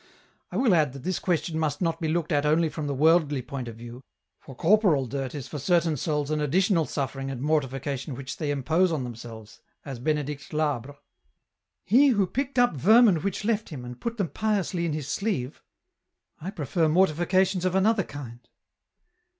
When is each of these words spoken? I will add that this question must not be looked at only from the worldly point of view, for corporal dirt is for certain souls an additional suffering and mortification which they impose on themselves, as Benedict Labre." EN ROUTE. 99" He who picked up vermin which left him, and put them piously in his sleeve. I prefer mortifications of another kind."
I 0.51 0.57
will 0.57 0.73
add 0.73 0.93
that 0.93 1.03
this 1.03 1.19
question 1.19 1.59
must 1.59 1.79
not 1.79 2.01
be 2.01 2.07
looked 2.07 2.31
at 2.31 2.43
only 2.43 2.69
from 2.69 2.87
the 2.87 2.93
worldly 2.95 3.43
point 3.43 3.67
of 3.67 3.75
view, 3.75 4.01
for 4.39 4.55
corporal 4.55 5.05
dirt 5.05 5.35
is 5.35 5.47
for 5.47 5.59
certain 5.59 5.95
souls 5.95 6.31
an 6.31 6.41
additional 6.41 6.85
suffering 6.87 7.29
and 7.29 7.39
mortification 7.39 8.15
which 8.15 8.37
they 8.37 8.49
impose 8.49 8.91
on 8.91 9.03
themselves, 9.03 9.61
as 9.85 9.99
Benedict 9.99 10.49
Labre." 10.53 10.63
EN 10.63 10.73
ROUTE. 10.73 10.87
99" 10.87 10.95
He 12.01 12.07
who 12.07 12.25
picked 12.25 12.57
up 12.57 12.73
vermin 12.73 13.17
which 13.17 13.45
left 13.45 13.69
him, 13.69 13.85
and 13.85 14.01
put 14.01 14.17
them 14.17 14.29
piously 14.29 14.87
in 14.87 14.93
his 14.93 15.07
sleeve. 15.07 15.61
I 16.39 16.49
prefer 16.49 16.89
mortifications 16.89 17.63
of 17.63 17.75
another 17.75 18.01
kind." 18.01 18.39